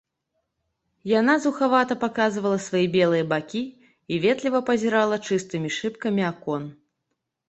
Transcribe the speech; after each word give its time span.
Яна 1.19 1.33
зухавата 1.43 1.97
паказвала 2.03 2.59
свае 2.67 2.81
белыя 2.95 3.27
бакі 3.33 3.61
і 4.15 4.19
ветліва 4.23 4.61
пазірала 4.71 5.19
чыстымі 5.29 5.69
шыбкамі 5.77 6.23
акон. 6.31 6.65